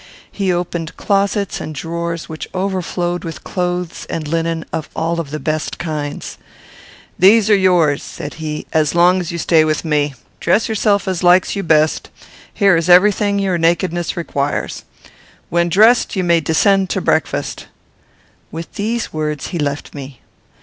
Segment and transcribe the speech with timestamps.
[0.31, 5.29] He opened closets and drawers which overflowed with clothes and linen of all and of
[5.29, 6.39] the best kinds.
[7.19, 10.15] "These are yours," said he, "as long as you stay with me.
[10.39, 12.09] Dress yourself as likes you best.
[12.51, 14.85] Here is every thing your nakedness requires.
[15.51, 17.67] When dressed, you may descend to breakfast."
[18.49, 20.19] With these words he left me.